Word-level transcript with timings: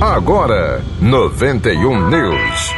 Agora, 0.00 0.82
91 1.00 2.10
News. 2.10 2.74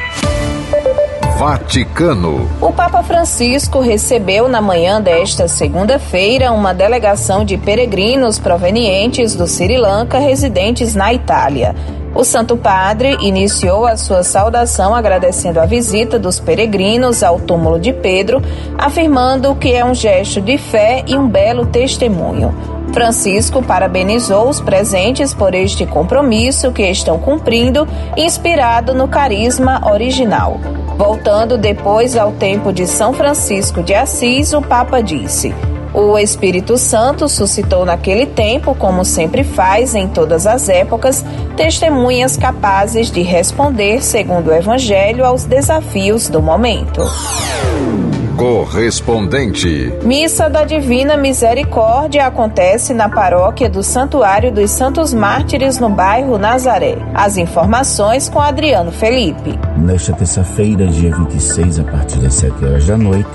Vaticano. 1.37 2.49
O 2.61 2.73
Papa 2.73 3.03
Francisco 3.03 3.81
recebeu 3.81 4.49
na 4.49 4.61
manhã 4.61 5.03
desta 5.03 5.49
segunda-feira 5.49 6.53
uma 6.53 6.73
delegação 6.73 7.45
de 7.45 7.57
peregrinos 7.57 8.39
provenientes 8.39 9.35
do 9.35 9.49
Sri 9.49 9.77
Lanka 9.77 10.21
residentes 10.21 10.95
na 10.95 11.13
Itália. 11.13 11.75
O 12.15 12.25
Santo 12.25 12.57
Padre 12.57 13.17
iniciou 13.21 13.87
a 13.87 13.97
sua 13.97 14.23
saudação 14.23 14.95
agradecendo 14.95 15.61
a 15.61 15.67
visita 15.67 16.19
dos 16.19 16.41
peregrinos 16.41 17.23
ao 17.23 17.39
túmulo 17.39 17.79
de 17.79 17.93
Pedro, 17.93 18.43
afirmando 18.77 19.55
que 19.55 19.73
é 19.73 19.85
um 19.85 19.95
gesto 19.95 20.41
de 20.41 20.59
fé 20.59 21.05
e 21.07 21.17
um 21.17 21.29
belo 21.29 21.67
testemunho. 21.67 22.53
Francisco 22.93 23.63
parabenizou 23.63 24.49
os 24.49 24.61
presentes 24.61 25.35
por 25.35 25.55
este 25.55 25.87
compromisso 25.87 26.73
que 26.73 26.83
estão 26.83 27.19
cumprindo, 27.19 27.87
inspirado 28.17 28.95
no 28.95 29.07
carisma 29.07 29.89
original. 29.93 30.59
Voltando 30.97 31.57
depois 31.57 32.17
ao 32.17 32.33
tempo 32.33 32.73
de 32.73 32.87
São 32.87 33.13
Francisco 33.13 33.83
de 33.83 33.95
Assis, 33.95 34.53
o 34.53 34.61
Papa 34.61 35.01
disse: 35.01 35.55
o 35.93 36.19
Espírito 36.19 36.77
Santo 36.77 37.29
suscitou 37.29 37.85
naquele 37.85 38.27
tempo, 38.27 38.75
como 38.75 39.05
sempre 39.05 39.45
faz 39.45 39.95
em 39.95 40.09
todas 40.09 40.47
as 40.47 40.69
épocas, 40.69 41.25
testemunhas 41.57 42.37
capazes 42.37 43.11
de 43.11 43.23
responder, 43.23 44.03
segundo 44.03 44.49
o 44.49 44.55
Evangelho, 44.55 45.25
aos 45.25 45.45
desafios 45.45 46.29
do 46.29 46.41
momento. 46.41 47.03
Correspondente. 48.39 49.93
Missa 50.05 50.49
da 50.49 50.65
Divina 50.65 51.17
Misericórdia 51.17 52.25
acontece 52.25 52.95
na 52.95 53.09
paróquia 53.09 53.69
do 53.69 53.83
Santuário 53.83 54.53
dos 54.53 54.71
Santos 54.71 55.13
Mártires, 55.13 55.81
no 55.81 55.89
bairro 55.89 56.39
Nazaré. 56.39 56.99
As 57.13 57.37
informações 57.37 58.29
com 58.29 58.41
Adriano 58.41 58.93
Felipe. 58.93 59.59
Nesta 59.77 60.13
terça-feira, 60.13 60.87
dia 60.87 61.13
26, 61.17 61.81
a 61.81 61.83
partir 61.83 62.19
das 62.21 62.35
7 62.35 62.65
horas 62.65 62.87
da 62.87 62.97
noite, 62.97 63.29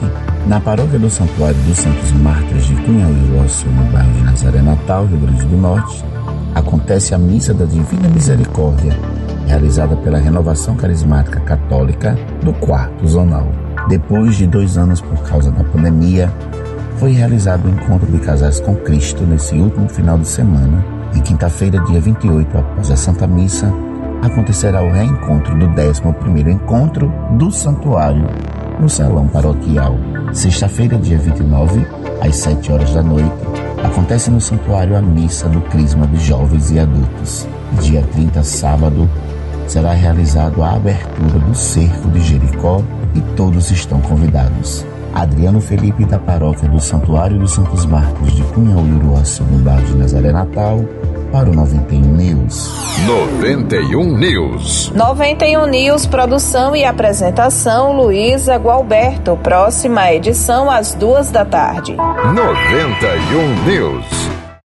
na 0.47 0.59
paróquia 0.59 0.99
do 0.99 1.09
Santuário 1.09 1.57
dos 1.61 1.77
Santos 1.77 2.11
Mártires 2.11 2.65
de 2.65 2.75
Cunhal 2.75 3.11
e 3.11 3.37
Rosso, 3.37 3.65
no 3.69 3.85
bairro 3.91 4.11
de 4.11 4.23
Nazaré 4.23 4.61
Natal, 4.61 5.05
Rio 5.05 5.19
Grande 5.19 5.45
do 5.45 5.57
Norte, 5.57 6.03
acontece 6.53 7.15
a 7.15 7.17
Missa 7.17 7.53
da 7.53 7.65
Divina 7.65 8.09
Misericórdia, 8.09 8.97
realizada 9.47 9.95
pela 9.95 10.17
Renovação 10.17 10.75
Carismática 10.75 11.39
Católica 11.39 12.17
do 12.43 12.53
Quarto 12.53 13.07
Zonal. 13.07 13.47
Depois 13.87 14.35
de 14.35 14.45
dois 14.45 14.77
anos 14.77 15.01
por 15.01 15.17
causa 15.23 15.49
da 15.51 15.63
pandemia, 15.63 16.31
foi 16.97 17.13
realizado 17.13 17.65
o 17.65 17.69
encontro 17.69 18.11
de 18.11 18.19
casais 18.19 18.59
com 18.59 18.75
Cristo 18.75 19.23
nesse 19.23 19.55
último 19.55 19.87
final 19.87 20.17
de 20.17 20.27
semana. 20.27 20.85
Em 21.15 21.21
quinta-feira, 21.21 21.79
dia 21.85 22.01
28, 22.01 22.57
após 22.57 22.91
a 22.91 22.95
Santa 22.95 23.27
Missa, 23.27 23.71
acontecerá 24.21 24.81
o 24.81 24.91
reencontro 24.91 25.57
do 25.57 25.67
11º 25.67 26.47
encontro 26.49 27.11
do 27.37 27.51
Santuário 27.51 28.27
no 28.79 28.89
Salão 28.89 29.27
Paroquial. 29.27 29.95
Sexta-feira, 30.33 30.97
dia 30.97 31.17
29, 31.17 31.85
às 32.21 32.35
7 32.37 32.71
horas 32.71 32.93
da 32.93 33.03
noite, 33.03 33.31
acontece 33.83 34.31
no 34.31 34.41
Santuário 34.41 34.95
a 34.95 35.01
Missa 35.01 35.47
do 35.49 35.61
Crisma 35.61 36.07
de 36.07 36.17
Jovens 36.23 36.71
e 36.71 36.79
Adultos. 36.79 37.47
Dia 37.81 38.01
30, 38.13 38.43
sábado, 38.43 39.09
será 39.67 39.93
realizado 39.93 40.63
a 40.63 40.73
abertura 40.73 41.39
do 41.39 41.55
Cerco 41.55 42.09
de 42.09 42.21
Jericó 42.21 42.81
e 43.15 43.21
todos 43.35 43.71
estão 43.71 43.99
convidados. 44.01 44.85
Adriano 45.13 45.61
Felipe, 45.61 46.05
da 46.05 46.17
paróquia 46.17 46.67
do 46.67 46.79
Santuário 46.79 47.37
dos 47.37 47.51
Santos 47.51 47.85
Marcos 47.85 48.31
de 48.33 48.41
Cunha 48.45 48.75
Uruaçu, 48.75 49.43
no 49.43 49.59
bairro 49.59 49.85
de 49.85 49.95
Nazaré 49.95 50.31
Natal, 50.31 50.83
para 51.31 51.49
o 51.49 51.53
91 51.53 52.01
News. 52.01 52.42
91 53.43 54.17
News. 54.17 54.89
91 54.95 55.65
News, 55.65 56.05
produção 56.05 56.73
e 56.73 56.85
apresentação, 56.85 57.91
Luísa 57.91 58.55
Gualberto. 58.55 59.35
Próxima 59.43 60.13
edição 60.13 60.71
às 60.71 60.93
duas 60.93 61.29
da 61.29 61.43
tarde. 61.43 61.93
91 61.93 63.63
News. 63.65 64.32